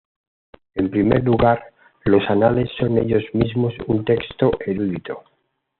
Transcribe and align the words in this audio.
En 0.73 0.89
primer 0.89 1.21
lugar, 1.23 1.63
los 2.05 2.27
anales 2.27 2.71
son 2.79 2.97
ellos 2.97 3.21
mismos 3.35 3.75
un 3.85 4.03
texto 4.03 4.49
erudito. 4.65 5.21